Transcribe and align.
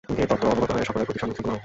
এই 0.21 0.27
তত্ত্ব 0.29 0.45
অবগত 0.53 0.69
হইয়া 0.73 0.87
সকলের 0.87 1.05
প্রতি 1.07 1.19
সহানুভূতিসম্পন্ন 1.19 1.49
হও। 1.55 1.59